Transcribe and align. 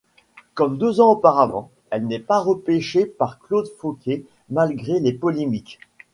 Comme 0.55 0.79
deux 0.79 0.99
ans 0.99 1.11
auparavant, 1.11 1.69
elle 1.91 2.07
n'est 2.07 2.17
pas 2.17 2.39
repêchée 2.39 3.05
par 3.05 3.37
Claude 3.37 3.67
Fauquet 3.77 4.25
malgré 4.49 4.99
les 4.99 5.13
polémiques. 5.13 5.77